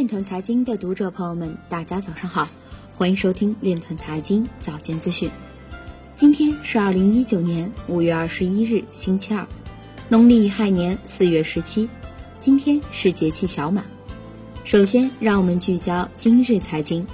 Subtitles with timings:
[0.00, 2.48] 链团财经的读者朋友们，大家早上好，
[2.94, 5.30] 欢迎收听链团财经早间资讯。
[6.16, 9.46] 今天是二零一九年五月二十一日，星期二，
[10.08, 11.86] 农历亥年四月十七。
[12.40, 13.84] 今天是节气小满。
[14.64, 17.06] 首先，让我们聚焦今日财经。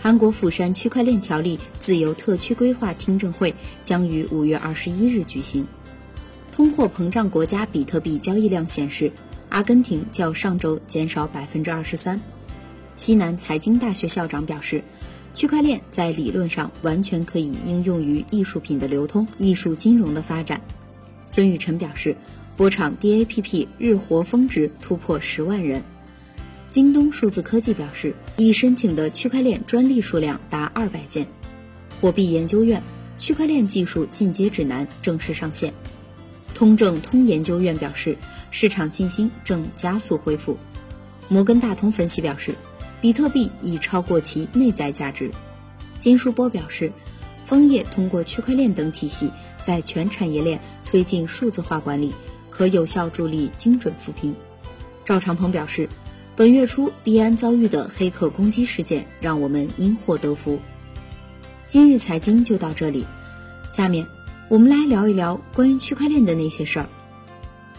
[0.00, 3.52] 韩国釜山区块链条例自由特区规划听证会
[3.82, 5.66] 将于五月二十一日举行。
[6.52, 9.10] 通货膨胀国家比特币交易量显示。
[9.50, 12.20] 阿根廷较上周减少百分之二十三。
[12.96, 14.82] 西南财经大学校长表示，
[15.32, 20.60] 区块链在理论上完全可以应用于艺术品的流通、艺术金融的发展。
[21.26, 22.16] 孙雨辰表示，
[22.56, 25.82] 波场 DAPP 日活峰值突破十万人。
[26.68, 31.26] 京东数字科技表示，已申请的区块链专利数量达二百件。
[32.00, 32.82] 货币研究院
[33.16, 35.72] 区块链技术进阶指南正式上线。
[36.54, 38.16] 通证通研究院表示。
[38.50, 40.56] 市场信心正加速恢复。
[41.28, 42.54] 摩根大通分析表示，
[43.00, 45.30] 比特币已超过其内在价值。
[45.98, 46.92] 金书波表示，
[47.44, 49.30] 枫叶通过区块链等体系，
[49.62, 52.12] 在全产业链推进数字化管理，
[52.50, 54.34] 可有效助力精准扶贫。
[55.04, 55.88] 赵长鹏表示，
[56.36, 60.58] 本月初币安遭遇的黑客攻击事件，让我们因祸得福。
[61.66, 63.04] 今日财经就到这里，
[63.70, 64.06] 下面
[64.48, 66.88] 我们来聊一聊关于区块链的那些事儿。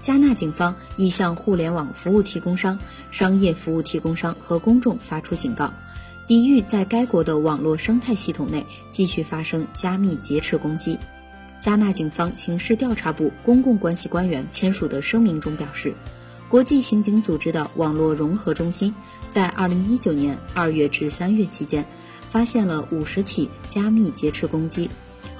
[0.01, 2.79] 加纳警方已向互联网服务提供商、
[3.11, 5.73] 商业服务提供商和公众发出警告，
[6.25, 10.97] 抵御在该国的网络生态系统内继续发生加密劫持攻击。
[11.59, 15.93] 加纳警方刑事调查部公共关系官员签署的声明中表示，
[16.47, 18.95] 国际刑警组织的网络融合中心
[19.29, 21.85] 在2019年2月至3月期间，
[22.29, 24.89] 发现了50起加密劫持攻击。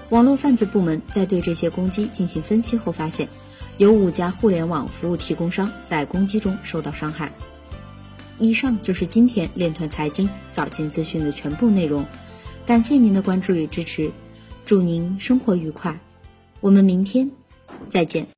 [0.09, 3.27] 网络犯罪部门在对这些攻击进行分析后发现。
[3.77, 7.31] 有五家互联网服务提供商在攻击中受到伤害。
[8.37, 12.05] 以上就是今天链团财经早间资讯的全部内容，
[12.65, 14.11] 感谢您的关注与支持，
[14.65, 15.97] 祝您生活愉快，
[16.59, 17.31] 我们明天
[17.89, 18.27] 再见。